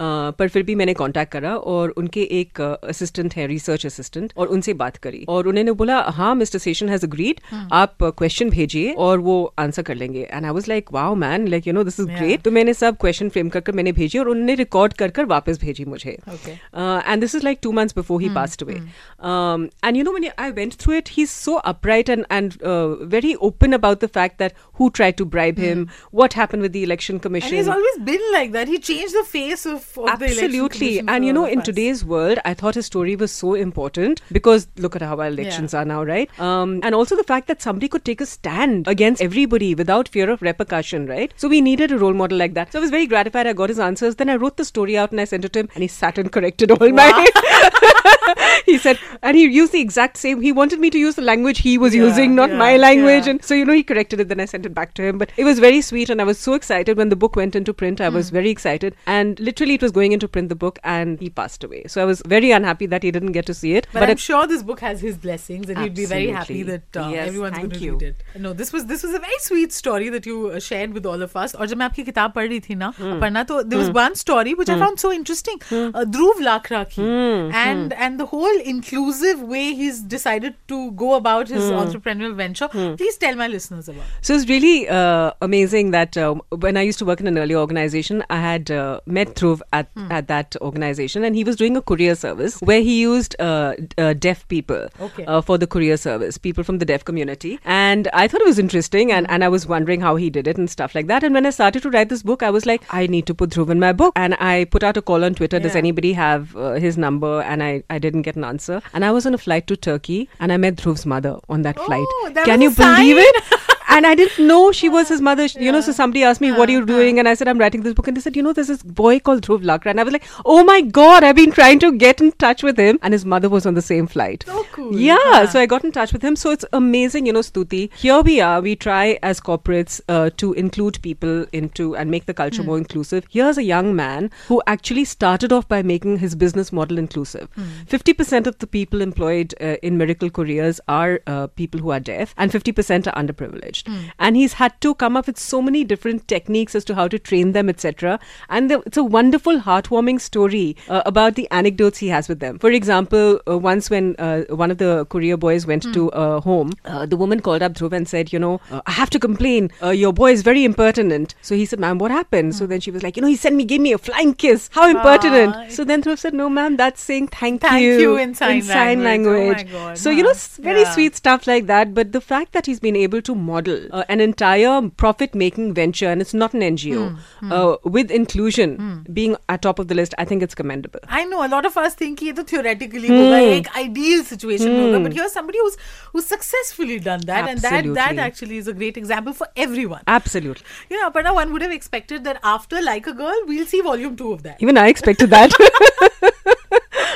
पर 0.01 0.49
फिर 0.49 0.63
भी 0.63 0.75
मैंने 0.75 0.95
कांटेक्ट 0.95 1.33
करा 1.33 1.55
और 1.75 1.91
उनके 1.99 2.23
एक 2.41 2.61
असिस्टेंट 2.61 3.35
है 3.37 3.47
रिसर्च 3.47 3.87
असिस्टेंट 3.87 4.33
और 4.37 4.47
उनसे 4.49 4.75
बात 4.77 4.97
करी। 4.99 5.25
और 5.29 5.47
उन्होंने 5.49 5.73
बोला 5.75 5.99
हाँ 6.17 6.35
मिस्टर 6.35 6.59
सेशन 6.59 6.89
हैज़ 6.89 7.07
अग्रीड 7.07 7.41
आप 7.73 7.97
क्वेश्चन 8.03 8.51
भेजिए 8.51 8.93
और 8.99 9.19
वो 9.21 9.37
आंसर 9.59 9.83
कर 9.83 9.95
लेंगे। 9.95 10.23
And 10.23 10.45
I 10.45 10.51
was 10.51 10.69
like 10.69 10.93
wow 10.93 11.15
man 11.17 11.47
like 11.49 11.67
you 11.67 11.73
know 11.73 11.85
this 11.85 12.01
is 12.01 12.09
great 12.09 12.43
तो 12.43 12.51
मैंने 12.51 12.75
सब 12.75 12.97
क्वेश्चन 13.01 13.29
फ्रेम 13.29 13.49
कर 13.49 13.61
कर 13.61 13.73
मैंने 13.73 13.93
भेजी 13.93 14.19
और 14.19 14.29
उन्होंने 14.29 14.55
रिकॉर्ड 14.57 14.93
कर 14.95 15.11
कर 15.11 15.25
वापस 15.27 15.61
भेजी 15.61 15.85
मुझे। 15.87 16.11
And 16.11 17.21
this 17.21 17.35
is 17.35 17.45
like 17.45 17.59
two 17.63 17.73
months 17.73 17.95
before 17.97 18.23
he 18.23 18.29
passed 18.35 18.63
away 18.63 18.81
Mm-hmm. 18.87 19.27
Um, 19.27 19.71
and 19.83 19.97
you 19.97 20.05
know, 20.05 20.13
when 20.13 20.31
I 20.39 20.51
went 20.51 20.75
through 20.75 20.97
it, 20.97 21.09
he's 21.09 21.31
so 21.31 21.59
upright 21.59 22.09
and 22.09 22.27
and 22.31 22.61
uh, 22.63 23.05
very 23.05 23.37
open 23.37 23.73
about 23.73 24.01
the 24.01 24.09
fact 24.09 24.39
that 24.39 24.55
who 24.75 24.91
tried 24.91 25.17
to 25.19 25.25
bribe 25.25 25.59
him, 25.59 25.87
mm-hmm. 25.87 26.17
what 26.17 26.33
happened 26.33 26.63
with 26.63 26.73
the 26.73 26.83
election 26.83 27.19
commission. 27.19 27.49
And 27.49 27.57
he's 27.59 27.69
always 27.69 27.99
been 27.99 28.21
like 28.33 28.53
that. 28.53 28.69
He 28.69 28.79
changed 28.79 29.15
the 29.15 29.25
face 29.25 29.67
of, 29.67 29.97
of 29.99 30.09
absolutely. 30.09 31.01
and 31.01 31.25
you 31.25 31.33
know, 31.33 31.45
in 31.45 31.63
today's 31.63 32.05
world, 32.05 32.39
I 32.45 32.55
thought 32.55 32.75
his 32.75 32.87
story 32.87 33.17
was 33.17 33.33
so 33.33 33.55
important 33.55 34.23
because 34.33 34.69
look 34.77 34.97
at 34.97 35.03
how 35.03 35.19
our 35.19 35.27
elections 35.27 35.73
yeah. 35.73 35.81
are 35.81 35.85
now, 35.85 36.03
right? 36.03 36.31
Um, 36.39 36.81
and 36.83 36.95
also 36.95 37.17
the 37.17 37.25
fact 37.25 37.49
that 37.49 37.63
somebody 37.63 37.89
could 37.89 38.05
take 38.05 38.21
a 38.21 38.27
stand 38.27 38.87
against 38.89 39.23
everybody 39.23 39.75
without 39.75 40.09
fear 40.09 40.31
of 40.31 40.43
repercussion, 40.43 41.07
right? 41.07 41.33
So 41.37 41.49
we 41.49 41.61
needed 41.61 41.93
a 41.93 41.99
role 41.99 42.15
model 42.15 42.39
like 42.39 42.55
that. 42.55 42.73
So 42.73 42.79
I 42.79 42.83
was 42.83 42.91
very 42.91 43.07
gratified. 43.07 43.47
I 43.47 43.53
got 43.53 43.69
his 43.69 43.79
answers. 43.79 44.17
Then 44.17 44.31
I 44.31 44.37
wrote 44.37 44.57
the 44.57 44.65
story 44.65 44.97
out 44.97 45.11
and 45.11 45.21
I 45.21 45.25
sent 45.25 45.45
it 45.45 45.53
to 45.55 45.61
him, 45.61 45.69
and 45.75 45.83
he 45.83 45.89
sat 45.89 46.19
and 46.19 46.31
corrected 46.31 46.71
all 46.71 46.91
wow. 46.91 46.97
my 46.97 47.31
he 48.66 48.78
said, 48.78 49.00
and 49.22 49.38
he 49.38 49.46
used 49.46 49.72
the 49.72 49.82
exact 49.82 50.18
same. 50.18 50.42
He 50.42 50.52
wanted 50.52 50.80
me 50.80 50.90
to 50.90 50.98
use 51.00 51.16
the 51.16 51.22
language 51.22 51.60
he 51.60 51.78
was 51.78 51.96
Yeah, 51.96 52.04
using, 52.04 52.36
not 52.36 52.50
yeah, 52.50 52.58
my 52.58 52.78
language. 52.78 53.26
yeah. 53.26 53.32
And 53.32 53.44
so, 53.44 53.54
you 53.54 53.66
know, 53.66 53.74
he 53.74 53.84
corrected 53.84 54.20
it. 54.20 54.28
Then 54.30 54.40
I 54.40 54.46
sent 54.46 54.66
it 54.66 54.74
back 54.74 54.94
to 54.96 55.04
him. 55.04 55.18
But 55.18 55.32
it 55.38 55.44
was 55.44 55.60
very 55.60 55.82
sweet. 55.82 56.10
And 56.10 56.22
I 56.22 56.24
was 56.24 56.38
so 56.40 56.54
excited 56.54 56.98
when 56.98 57.10
the 57.10 57.16
book 57.16 57.36
went 57.36 57.56
into 57.56 57.74
print. 57.74 58.02
I 58.02 58.10
Hmm. 58.10 58.16
was 58.16 58.30
very 58.30 58.50
excited. 58.50 58.96
And 59.06 59.40
literally, 59.40 59.76
it 59.76 59.82
was 59.82 59.92
going 59.92 60.12
into 60.12 60.28
print, 60.28 60.50
the 60.50 60.56
book, 60.56 60.80
and 60.84 61.20
he 61.20 61.30
passed 61.30 61.64
away. 61.64 61.84
So 61.88 62.02
I 62.02 62.06
was 62.06 62.22
very 62.26 62.52
unhappy 62.52 62.86
that 62.88 63.04
he 63.04 63.12
didn't 63.12 63.32
get 63.34 63.46
to 63.48 63.54
see 63.54 63.74
it. 63.76 63.88
But, 63.94 64.04
I'm 64.04 64.10
it- 64.12 64.20
sure 64.20 64.46
this 64.48 64.64
book 64.64 64.80
has 64.82 65.02
his 65.02 65.18
blessings, 65.18 65.70
and 65.70 65.80
he'd 65.80 65.96
be 65.96 66.06
very 66.06 66.28
happy 66.28 66.62
Absolutely. 66.62 66.82
that 66.94 67.02
uh, 67.06 67.10
Yes, 67.10 67.28
everyone's 67.28 67.58
going 67.58 67.70
thank 67.70 67.80
to 67.82 67.86
you. 67.86 67.94
read 67.94 68.04
it. 68.04 68.24
No, 68.48 68.54
this 68.54 68.72
was 68.74 68.86
this 68.92 69.04
was 69.04 69.14
a 69.14 69.20
very 69.20 69.40
sweet 69.48 69.74
story 69.74 70.10
that 70.10 70.26
you 70.26 70.38
uh, 70.48 70.60
shared 70.60 70.94
with 71.00 71.06
all 71.06 71.22
of 71.28 71.36
us. 71.44 71.54
और 71.56 71.68
जब 71.74 71.78
मैं 71.78 71.86
आपकी 71.86 72.04
किताब 72.12 72.34
पढ़ 72.36 72.48
रही 72.48 72.60
थी 72.70 72.76
ना 72.84 72.92
Hmm. 72.98 73.20
पढ़ना 73.22 73.44
तो 73.52 73.62
there 73.70 73.80
was 73.84 73.90
one 73.98 74.16
story 74.24 74.54
which 74.62 74.70
I 74.76 74.78
found 74.84 75.00
so 75.06 75.12
interesting. 75.18 75.62
Uh, 75.72 76.06
Dhruv 76.16 76.42
Lakra 76.50 76.84
ki, 76.96 77.02
Hmm. 77.02 77.52
and 77.64 77.94
and 78.08 78.20
the 78.24 78.28
whole 78.34 78.55
inclusive 78.61 79.41
way 79.43 79.75
he's 79.75 80.01
decided 80.01 80.55
to 80.69 80.91
go 80.93 81.15
about 81.15 81.49
his 81.49 81.65
Hmm. 81.69 81.75
entrepreneurial 81.83 82.35
venture. 82.35 82.69
Please 82.69 83.17
tell 83.17 83.35
my 83.37 83.49
listeners 83.49 83.89
about. 83.89 84.03
it. 84.03 84.11
So 84.23 84.35
it's 84.35 84.49
really 84.49 84.89
uh, 84.89 85.33
amazing 85.41 85.91
that 85.93 86.17
uh, 86.17 86.35
when 86.51 86.77
I 86.77 86.83
used 86.83 86.99
to 87.01 87.05
work 87.05 87.21
in 87.21 87.27
an 87.27 87.39
earlier 87.39 87.57
organization, 87.59 88.23
I 88.31 88.41
had 88.41 88.71
uh, 88.71 89.01
met 89.07 89.35
Dhruv 89.35 89.61
at, 89.73 89.89
Hmm. 89.97 90.11
at 90.13 90.29
that 90.29 90.57
organization, 90.61 91.25
and 91.25 91.35
he 91.37 91.45
was 91.45 91.57
doing 91.57 91.77
a 91.77 91.83
courier 91.83 92.15
service 92.15 92.61
where 92.61 92.81
he 92.81 93.01
used 93.01 93.37
uh, 93.41 93.75
uh, 93.99 94.13
deaf 94.15 94.47
people 94.49 94.89
Okay. 95.01 95.25
uh, 95.25 95.41
for 95.41 95.59
the 95.59 95.67
courier 95.67 95.97
service, 95.97 96.39
people 96.39 96.65
from 96.65 96.79
the 96.79 96.85
deaf 96.85 97.05
community. 97.05 97.59
And 97.65 98.09
I 98.13 98.29
thought 98.29 98.41
it 98.41 98.47
was 98.47 98.59
interesting, 98.59 99.13
and, 99.13 99.29
and 99.31 99.43
I 99.45 99.49
was 99.49 99.67
wondering 99.67 100.01
how 100.01 100.17
he 100.17 100.31
did 100.31 100.47
it 100.47 100.57
and 100.59 100.69
stuff 100.71 100.95
like 100.95 101.07
that. 101.09 101.23
And 101.23 101.35
when 101.35 101.47
I 101.47 101.51
started 101.51 101.83
to 101.83 101.91
write 101.91 102.09
this 102.09 102.23
book, 102.23 102.43
I 102.43 102.51
was 102.51 102.67
like, 102.67 102.83
I 102.91 103.07
need 103.07 103.27
to 103.27 103.35
put 103.35 103.51
Dhruv 103.51 103.71
in 103.71 103.81
my 103.81 103.93
book. 103.93 104.13
And 104.17 104.35
I 104.35 104.65
put 104.65 104.83
out 104.83 104.97
a 104.97 105.03
call 105.03 105.25
on 105.25 105.35
Twitter, 105.35 105.59
does 105.59 105.77
anybody 105.77 106.13
have 106.13 106.55
uh, 106.57 106.73
his 106.75 106.97
number? 106.99 107.41
And 107.43 107.63
I, 107.63 107.83
I 107.91 107.99
didn't 107.99 108.23
get 108.23 108.37
an 108.37 108.45
answer. 108.47 108.81
And 108.95 109.05
I 109.05 109.11
was 109.11 109.27
on 109.27 109.35
a 109.35 109.39
flight 109.39 109.67
to 109.67 109.77
Turkey, 109.77 110.29
and 110.41 110.53
I 110.53 110.57
met 110.57 110.77
Dhruv's 110.77 111.05
mother 111.05 111.37
on 111.49 111.63
that 111.63 111.77
Oh, 111.79 111.85
flight. 111.87 112.07
that 112.35 112.47
Can 112.47 112.63
you 112.63 112.71
a 112.71 112.73
sign. 112.73 112.97
believe 113.01 113.17
it? 113.19 113.45
and 113.89 114.07
I 114.07 114.15
didn't 114.15 114.47
know 114.47 114.73
she 114.73 114.89
was 114.89 115.09
his 115.09 115.21
mother. 115.21 115.47
You 115.67 115.73
know, 115.73 115.81
so 115.81 115.93
somebody 115.93 116.23
asked 116.25 116.41
me, 116.41 116.53
"What 116.53 116.69
are 116.69 116.73
you 116.73 116.85
doing?" 116.87 117.19
And 117.19 117.29
I 117.29 117.35
said, 117.35 117.49
"I'm 117.49 117.59
writing 117.59 117.83
this 117.83 117.95
book." 117.95 118.09
And 118.09 118.17
they 118.17 118.21
said, 118.21 118.37
"You 118.37 118.43
know, 118.43 118.53
there's 118.53 118.69
this 118.69 118.83
boy 118.83 119.19
called 119.21 119.43
Dhruv 119.47 119.63
Lakra." 119.71 119.91
And 119.95 120.01
I 120.01 120.05
was 120.09 120.13
like, 120.13 120.25
"Oh 120.45 120.65
my 120.65 120.81
god, 120.81 121.25
I've 121.25 121.37
been 121.37 121.53
trying 121.53 121.79
to 121.81 121.93
get 122.05 122.21
in 122.21 122.33
touch 122.33 122.63
with 122.63 122.79
him." 122.79 122.99
And 123.03 123.13
his 123.19 123.25
mother 123.25 123.49
was 123.49 123.67
on 123.67 123.75
the 123.75 123.83
same 123.83 124.07
flight. 124.07 124.45
So 124.47 124.65
cool. 124.73 124.99
Yeah, 124.99 125.19
Huh. 125.27 125.47
so 125.47 125.61
I 125.61 125.67
got 125.67 125.85
in 125.85 125.93
touch 125.93 126.13
with 126.13 126.23
him. 126.23 126.37
So 126.37 126.51
it's 126.51 126.65
amazing, 126.73 127.27
you 127.27 127.33
know, 127.33 127.45
Stuti. 127.51 127.83
Here 128.05 128.21
we 128.31 128.41
are. 128.41 128.61
We 128.61 128.75
try 128.77 129.19
as 129.23 129.41
corporates 129.41 130.01
uh, 130.09 130.31
to 130.45 130.53
include 130.65 131.01
people 131.03 131.47
into 131.53 131.89
and 131.97 132.11
make 132.11 132.27
the 132.27 132.35
culture 132.43 132.63
Hmm. 132.63 132.69
more 132.73 132.79
inclusive. 132.79 133.25
Here's 133.39 133.59
a 133.59 133.67
young 133.71 133.95
man 133.97 134.31
who 134.49 134.61
actually 134.67 135.05
started 135.05 135.53
off 135.53 135.69
by 135.69 135.83
making 135.83 136.19
his 136.19 136.35
business 136.35 136.73
model 136.73 136.99
inclusive. 137.05 137.49
Hmm. 137.55 137.63
Fifty 137.97 138.13
percent 138.13 138.47
of 138.47 138.59
the 138.59 138.67
people 138.67 139.01
employed 139.01 139.55
uh, 139.61 139.77
in 139.91 139.99
Mirakle 139.99 140.31
Couriers 140.41 140.81
are 140.89 141.21
uh, 141.27 141.47
people 141.63 141.81
who 141.81 141.91
are 141.91 142.01
deaf, 142.01 142.35
and 142.37 142.51
fifty 142.53 142.73
percent 142.73 143.07
are 143.09 143.15
underprivileged. 143.23 143.76
Hmm. 143.87 143.97
And 144.19 144.37
he's 144.37 144.55
had 144.55 144.81
to 144.83 144.95
come 144.95 145.17
up 145.17 145.27
with 145.27 145.39
so 145.39 145.61
many 145.61 145.85
different 145.85 146.27
techniques 146.29 146.75
as 146.75 146.85
to 146.87 146.95
how 146.95 147.09
to 147.09 147.19
train 147.19 147.53
them, 147.53 147.69
etc. 147.69 148.19
And 148.49 148.71
the, 148.71 148.83
it's 148.87 148.97
a 148.97 149.05
wonderful, 149.05 149.61
heartwarming 149.61 150.21
story 150.21 150.77
uh, 150.89 151.03
about 151.07 151.35
the 151.35 151.49
anecdotes 151.51 151.99
he 151.99 152.09
has 152.09 152.29
with 152.29 152.41
them. 152.41 152.59
For 152.59 152.71
example, 152.71 153.41
uh, 153.49 153.59
once 153.59 153.91
when 153.91 154.15
uh, 154.19 154.43
one 154.51 154.71
of 154.71 154.79
the 154.79 155.05
courier 155.07 155.37
boys 155.37 155.67
went 155.67 155.83
to 155.95 156.09
a 156.09 156.41
home, 156.41 156.73
uh, 156.85 157.07
the 157.07 157.17
woman 157.17 157.41
called 157.41 157.63
up 157.63 157.73
Dhruv 157.75 157.93
and 157.93 158.09
said, 158.09 158.33
"You 158.33 158.39
know, 158.39 158.61
uh, 158.71 158.81
I 158.87 158.93
have 158.93 159.11
to 159.11 159.19
complain. 159.19 159.71
Uh, 159.83 159.91
your 159.91 160.13
boy 160.13 160.33
is 160.33 160.43
very 160.43 160.65
impertinent." 160.65 161.35
So 161.43 161.55
he 161.55 161.67
said, 161.67 161.81
"Ma'am, 161.81 161.99
what 161.99 162.11
happened?" 162.11 162.55
So 162.55 162.67
then 162.67 162.81
she 162.81 162.91
was 162.91 163.03
like, 163.03 163.17
"You 163.17 163.23
know, 163.23 163.29
he 163.29 163.37
sent 163.37 163.57
me, 163.57 163.65
gave 163.65 163.81
me 163.81 163.93
a 163.93 163.99
flying 163.99 164.35
kiss. 164.35 164.69
How 164.73 164.89
impertinent!" 164.89 165.55
Ah. 165.57 165.67
So 165.69 165.85
then 165.85 166.03
Dhruv 166.03 166.19
said, 166.19 166.35
"No, 166.35 166.49
ma'am, 166.49 166.77
that's 166.77 167.01
saying 167.03 167.29
thank, 167.29 167.61
Thank 167.63 167.83
you 167.83 168.17
in 168.17 168.35
sign 168.35 168.67
language. 168.67 169.05
language." 169.05 169.67
Oh 169.71 169.79
my 169.79 169.89
God, 169.89 169.99
so 169.99 170.11
you 170.11 170.23
know, 170.23 170.33
very 170.61 170.81
Yeah. 170.83 170.93
sweet 170.93 171.17
stuff 171.17 171.47
like 171.47 171.67
that. 171.67 171.95
But 171.95 172.13
the 172.13 172.21
fact 172.21 172.53
that 172.53 172.67
he's 172.67 172.79
been 172.81 172.97
able 172.97 173.21
to 173.23 173.35
model 173.35 173.66
model, 173.67 173.89
uh, 173.93 174.05
an 174.09 174.21
entire 174.21 174.89
profit 174.91 175.35
making 175.35 175.75
venture, 175.75 176.09
and 176.09 176.21
it's 176.21 176.35
not 176.35 176.55
an 176.55 176.61
NGO, 176.61 177.17
mm, 177.41 177.53
uh, 177.53 177.77
hmm. 177.77 177.91
with 177.91 178.11
inclusion 178.11 178.77
mm. 178.79 179.15
being 179.15 179.37
at 179.49 179.63
top 179.63 179.79
of 179.79 179.89
the 179.89 179.95
list, 179.95 180.15
I 180.19 180.25
think 180.25 180.43
it's 180.43 180.55
commendable. 180.55 181.01
I 181.09 181.25
know 181.25 181.45
a 181.45 181.49
lot 181.49 181.67
of 181.67 181.77
us 181.77 181.95
think 181.95 182.23
it's 182.23 182.43
theoretically 182.43 183.09
hmm. 183.09 183.31
like 183.31 183.77
ideal 183.77 184.25
situation, 184.25 184.95
hmm. 184.95 185.03
but 185.03 185.13
here's 185.13 185.33
somebody 185.33 185.59
who's 185.59 185.77
who's 186.13 186.27
successfully 186.27 186.99
done 186.99 187.21
that, 187.27 187.49
Absolutely. 187.49 187.79
and 187.79 187.97
that 187.97 188.17
that 188.17 188.19
actually 188.19 188.59
is 188.59 188.69
a 188.69 188.73
great 188.73 188.97
example 188.97 189.33
for 189.33 189.49
everyone. 189.57 190.03
Absolutely. 190.07 190.65
You 190.91 191.01
know, 191.01 191.11
Aparna, 191.11 191.35
one 191.35 191.53
would 191.53 191.63
have 191.63 191.73
expected 191.73 192.25
that 192.25 192.41
after 192.43 192.83
Like 192.83 193.07
a 193.07 193.13
Girl, 193.13 193.41
we'll 193.47 193.67
see 193.67 193.81
volume 193.81 194.17
two 194.17 194.33
of 194.33 194.43
that. 194.43 194.57
Even 194.61 194.77
I 194.77 194.89
expected 194.89 195.31
that. 195.31 196.33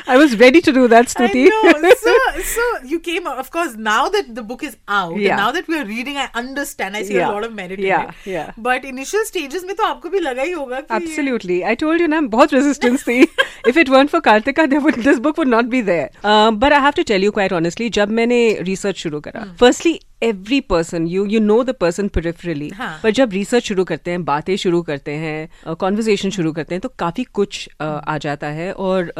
I 0.10 0.18
was 0.18 0.38
ready 0.39 0.62
to 0.62 0.72
do 0.72 0.88
that, 0.88 1.08
Stuti. 1.13 1.44
I 1.51 1.72
know. 1.86 1.92
So, 2.06 2.15
so 2.54 2.65
you 2.94 3.00
came. 3.00 3.27
out- 3.32 3.39
Of 3.46 3.50
course, 3.56 3.75
now 3.88 4.10
that 4.15 4.34
the 4.39 4.44
book 4.51 4.63
is 4.70 4.75
out, 5.00 5.15
Yeah. 5.18 5.32
and 5.36 5.42
now 5.44 5.51
that 5.58 5.68
we 5.74 5.77
are 5.80 5.86
reading, 5.92 6.18
I 6.18 6.27
understand. 6.44 6.98
I 7.00 7.04
see 7.10 7.15
Yeah. 7.20 7.30
a 7.30 7.34
lot 7.38 7.46
of 7.50 7.54
merit 7.60 7.80
Yeah, 7.86 8.04
in 8.04 8.10
it. 8.10 8.27
yeah. 8.34 8.51
But 8.70 8.86
initial 8.92 9.25
stages 9.32 9.65
में 9.70 9.75
तो 9.75 9.84
आपको 9.86 10.10
भी 10.15 10.20
लगा 10.27 10.42
ही 10.42 10.51
होगा 10.51 10.80
कि 10.89 10.96
Absolutely. 11.00 11.60
I 11.74 11.75
told 11.84 12.06
you, 12.06 12.08
na, 12.15 12.22
बहुत 12.38 12.56
resistance 12.60 13.04
थी. 13.10 13.20
if 13.74 13.77
it 13.84 13.89
weren't 13.96 14.13
for 14.15 14.22
Kartika, 14.30 14.68
there 14.75 14.80
would, 14.88 15.00
this 15.10 15.20
book 15.27 15.38
would 15.44 15.54
not 15.56 15.70
be 15.75 15.82
there. 15.92 16.10
Um, 16.34 16.60
but 16.65 16.74
I 16.80 16.80
have 16.88 16.96
to 17.01 17.08
tell 17.13 17.27
you 17.27 17.32
quite 17.39 17.58
honestly, 17.62 17.89
जब 18.00 18.10
मैंने 18.20 18.42
research 18.72 19.04
शुरू 19.08 19.20
करा, 19.30 19.46
firstly, 19.63 19.96
every 20.25 20.58
person 20.72 21.06
you 21.13 21.24
you 21.32 21.39
know 21.48 21.58
the 21.70 21.74
person 21.82 22.08
peripherally 22.18 22.70
हाँ. 22.74 23.00
पर 23.04 23.12
जब 23.18 23.32
research 23.34 23.63
शुरू 23.68 23.84
करते 23.86 24.12
हैं 24.12 24.24
बातें 24.25 24.56
शुरू 24.58 24.82
करते 24.89 25.12
हैं 25.24 25.75
कॉन्वर्जेशन 25.80 26.30
शुरू 26.38 26.51
करते 26.54 26.75
हैं 26.75 26.82
तो 26.82 26.89
काफी 27.00 27.24
कुछ 27.39 27.58
uh, 27.82 27.86
आ 28.08 28.18
जाता 28.25 28.48
है 28.60 28.72
और 28.74 29.12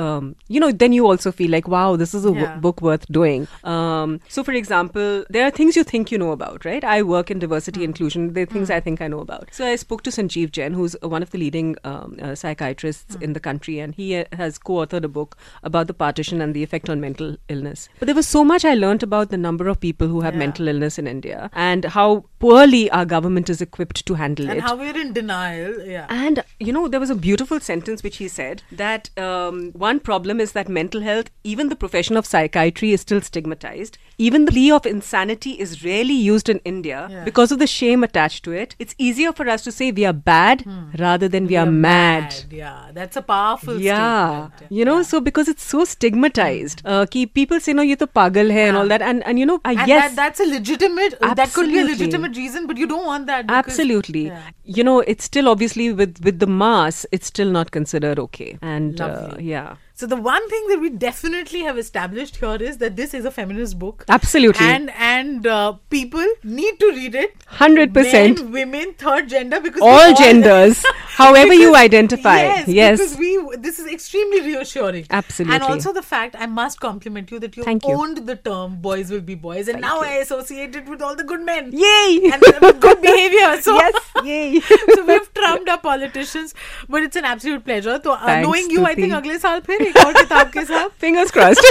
you 0.52 0.60
know 0.60 0.72
then 0.84 0.94
you 0.94 1.08
also 1.08 1.32
feel 1.32 1.52
like 1.52 1.70
wow 1.70 1.98
this 1.98 2.16
is 2.16 2.26
a 2.26 2.34
Yeah. 2.36 2.56
book 2.64 2.82
worth 2.86 3.04
doing. 3.16 3.44
Um, 3.74 4.14
so, 4.36 4.44
for 4.48 4.54
example, 4.60 5.12
there 5.36 5.44
are 5.50 5.52
things 5.60 5.78
you 5.80 5.84
think 5.92 6.10
you 6.14 6.18
know 6.24 6.32
about, 6.38 6.66
right? 6.70 6.88
I 6.94 6.96
work 7.12 7.30
in 7.36 7.44
diversity 7.44 7.86
inclusion. 7.88 8.26
There 8.38 8.48
are 8.48 8.52
things 8.56 8.72
I 8.78 8.80
think 8.88 9.04
I 9.06 9.08
know 9.14 9.20
about. 9.26 9.54
So, 9.60 9.68
I 9.68 9.76
spoke 9.84 10.04
to 10.08 10.14
Sanjeev 10.16 10.52
Jain, 10.58 10.76
who's 10.80 10.96
uh, 11.02 11.10
one 11.14 11.26
of 11.28 11.32
the 11.36 11.42
leading 11.44 11.70
um, 11.92 12.18
uh, 12.30 12.34
psychiatrists 12.42 13.20
in 13.28 13.38
the 13.38 13.44
country, 13.48 13.78
and 13.86 14.00
he 14.02 14.10
uh, 14.18 14.24
has 14.42 14.60
co-authored 14.72 15.08
a 15.10 15.14
book 15.20 15.38
about 15.72 15.92
the 15.94 15.98
partition 16.04 16.42
and 16.48 16.60
the 16.60 16.66
effect 16.70 16.90
on 16.96 17.06
mental 17.06 17.32
illness. 17.58 17.88
But 18.02 18.12
there 18.12 18.20
was 18.22 18.32
so 18.36 18.44
much 18.54 18.66
I 18.66 18.76
learned 18.82 19.08
about 19.10 19.34
the 19.38 19.42
number 19.48 19.70
of 19.76 19.80
people 19.88 20.14
who 20.16 20.26
have 20.28 20.40
Yeah. 20.40 20.44
mental 20.46 20.74
illness 20.74 20.89
in 20.99 21.07
India 21.07 21.51
and 21.53 21.85
how 21.85 22.25
poorly 22.39 22.91
our 22.91 23.05
government 23.05 23.51
is 23.51 23.61
equipped 23.61 24.05
to 24.07 24.15
handle 24.15 24.47
and 24.47 24.55
it. 24.55 24.59
And 24.59 24.67
how 24.67 24.77
we're 24.77 24.99
in 24.99 25.13
denial. 25.13 25.87
Yeah. 25.87 26.07
And, 26.09 26.43
you 26.59 26.73
know, 26.73 26.89
there 26.89 27.01
was 27.01 27.11
a 27.11 27.15
beautiful 27.15 27.61
sentence 27.61 28.03
which 28.03 28.17
he 28.17 28.29
said 28.29 28.63
that 28.73 29.11
um, 29.19 29.73
one 29.73 30.01
problem 30.01 30.41
is 30.41 30.53
that 30.53 30.69
mental 30.69 31.03
health, 31.03 31.31
even 31.45 31.69
the 31.69 31.77
profession 31.77 32.17
of 32.17 32.27
psychiatry, 32.27 32.93
is 32.93 33.03
still 33.03 33.21
stigmatized. 33.21 33.99
Even 34.17 34.47
the 34.47 34.53
plea 34.53 34.73
of 34.73 34.87
insanity 34.87 35.53
is 35.53 35.85
rarely 35.85 36.15
used 36.15 36.49
in 36.49 36.59
India 36.65 37.09
yeah. 37.11 37.25
because 37.25 37.53
of 37.53 37.59
the 37.59 37.67
shame 37.67 38.03
attached 38.03 38.45
to 38.45 38.53
it. 38.53 38.75
It's 38.79 38.95
easier 38.99 39.33
for 39.33 39.49
us 39.49 39.63
to 39.65 39.73
say 39.73 39.93
we 39.93 40.05
are 40.05 40.13
bad 40.13 40.63
hmm. 40.63 40.91
rather 40.99 41.29
than 41.29 41.45
we, 41.45 41.51
we 41.51 41.57
are, 41.57 41.67
are 41.67 41.71
mad. 41.71 42.23
mad. 42.23 42.45
Yeah, 42.51 42.91
that's 42.93 43.17
a 43.17 43.23
powerful 43.23 43.81
yeah. 43.81 44.49
Statement. 44.49 44.73
You 44.73 44.85
know, 44.85 44.97
yeah. 44.97 45.03
so 45.03 45.21
because 45.21 45.49
it's 45.49 45.63
so 45.63 45.85
stigmatized, 45.85 46.81
hmm. 46.81 46.89
uh, 46.89 47.07
people 47.07 47.61
say, 47.61 47.73
no, 47.73 47.83
you're 47.83 47.97
the 47.97 48.09
pagal 48.09 48.51
hai 48.51 48.61
yeah. 48.61 48.69
and 48.69 48.77
all 48.77 48.89
that. 48.89 49.03
And, 49.03 49.27
and 49.27 49.39
you 49.39 49.47
know, 49.47 49.61
uh, 49.65 49.75
and 49.77 49.89
yes. 49.89 50.11
That, 50.11 50.17
that's 50.17 50.41
a 50.41 50.45
legit 50.45 50.80
legitimate, 50.81 51.19
that 51.37 51.53
could 51.53 51.67
be 51.69 51.79
a 51.79 51.85
legitimate 51.85 52.37
reason, 52.37 52.67
but 52.67 52.77
you 52.77 52.87
don't 52.87 53.07
want 53.07 53.27
that. 53.27 53.47
because- 53.47 53.65
Absolutely. 53.67 54.27
Yeah. 54.27 54.43
You 54.65 54.85
know, 54.85 55.01
it's 55.01 55.25
still 55.25 55.49
obviously 55.49 55.93
with 55.93 56.19
with 56.25 56.39
the 56.39 56.47
mass, 56.47 57.07
it's 57.13 57.27
still 57.27 57.51
not 57.51 57.71
considered 57.71 58.19
okay. 58.19 58.59
And 58.63 59.01
uh, 59.01 59.37
yeah. 59.39 59.77
So 60.00 60.06
the 60.06 60.18
one 60.18 60.48
thing 60.50 60.64
that 60.70 60.80
we 60.82 60.90
definitely 60.90 61.60
have 61.62 61.78
established 61.78 62.36
here 62.38 62.56
is 62.70 62.80
that 62.80 62.96
this 62.98 63.14
is 63.14 63.24
a 63.24 63.32
feminist 63.32 63.78
book. 63.80 64.04
Absolutely. 64.10 64.66
And 64.68 64.90
and 65.10 65.48
uh, 65.48 65.74
people 65.90 66.26
need 66.44 66.80
to 66.82 66.88
read 66.96 67.16
it. 67.16 67.36
100%. 67.60 67.94
Men, 68.16 68.52
women, 68.52 68.94
third 68.96 69.30
gender, 69.30 69.62
because 69.62 69.82
All 69.82 70.10
we 70.10 70.16
genders, 70.16 70.84
however 71.20 71.54
you 71.54 71.70
Because- 71.70 71.82
identify. 71.84 72.36
Yes, 72.42 72.68
Yes. 72.80 73.00
because 73.00 73.18
we 73.18 73.30
this 73.68 73.80
is 73.80 73.88
extremely 73.94 74.42
reassuring. 74.42 75.06
Absolutely. 75.20 75.56
And 75.56 75.64
also 75.70 75.94
the 76.00 76.04
fact 76.10 76.36
I 76.38 76.46
must 76.58 76.82
compliment 76.82 77.32
you 77.32 77.40
that 77.46 77.56
you 77.56 77.64
Thank 77.70 77.88
you. 77.88 77.94
owned 78.02 78.22
the 78.34 78.36
term 78.50 78.76
"boys 78.90 79.10
will 79.16 79.24
be 79.32 79.36
boys," 79.48 79.70
and 79.76 79.80
now 79.88 79.96
I 80.02 80.12
associate 80.26 80.76
it 80.82 80.90
with 80.96 81.02
all 81.02 81.16
the 81.16 81.28
good 81.32 81.48
men. 81.52 81.72
Yay! 81.86 82.32
And 82.34 82.44
with 82.68 82.82
good 82.90 83.02
behavior. 83.08 83.54
So 83.70 83.76
yes, 83.76 84.12
yay. 84.26 84.60
so 84.60 85.06
we've 85.14 85.34
trumped 85.42 85.70
our 85.78 85.82
politicians, 85.88 86.54
but 86.90 87.02
it's 87.10 87.16
an 87.16 87.32
absolute 87.34 87.64
pleasure. 87.72 87.98
So 88.04 88.12
uh, 88.20 88.26
Thanks, 88.26 88.46
knowing 88.50 88.70
you, 88.78 88.86
I 88.86 88.94
think 89.02 89.14
Stuti. 89.14 89.22
अगले 89.24 89.40
साल 89.48 89.60
फिर 89.72 89.84
एक 89.91 90.05
और 90.07 90.13
किताब 90.13 90.51
के 90.57 90.65
साथ 90.65 90.89
Fingers 91.05 91.33
crossed. 91.37 91.65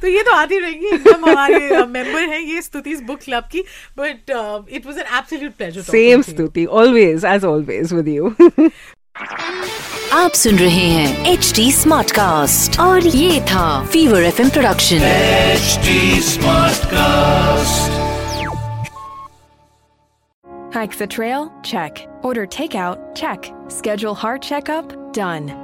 तो 0.00 0.06
ये 0.08 0.22
तो 0.22 0.32
आती 0.34 0.58
रहेंगी 0.58 0.94
एकदम 0.94 1.28
हमारे 1.28 1.84
मेंबर 1.86 2.28
हैं 2.32 2.40
ये 2.40 2.62
स्तुति's 2.62 3.02
बुक 3.06 3.20
क्लब 3.24 3.48
की 3.52 3.64
but 3.98 4.30
it 4.70 4.86
was 4.86 4.98
an 4.98 5.16
absolute 5.18 5.52
pleasure 5.62 5.82
Same 5.92 6.22
Stuti, 6.32 6.66
always, 6.82 7.24
as 7.36 7.48
always 7.52 7.96
with 8.00 8.12
you. 8.16 8.34
आप 10.12 10.32
सुन 10.34 10.58
रहे 10.58 10.86
हैं 10.90 11.32
एच 11.32 11.52
डी 11.56 11.70
स्मार्ट 11.72 12.10
कास्ट 12.12 12.78
और 12.80 13.06
ये 13.06 13.40
था 13.50 13.66
Fever 13.92 14.22
F 14.22 14.42
production 14.52 15.00
HD 15.54 15.94
Smartcast. 16.30 18.00
Hike 20.76 20.96
the 20.98 21.06
trail? 21.06 21.52
Check. 21.62 22.06
Order 22.22 22.46
takeout? 22.46 23.04
Check. 23.14 23.52
Schedule 23.68 24.16
heart 24.24 24.42
checkup? 24.42 24.96
Done. 25.12 25.63